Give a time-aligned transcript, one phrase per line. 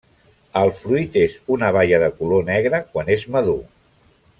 [0.61, 3.59] El fruit és una baia de color negre quan és madur.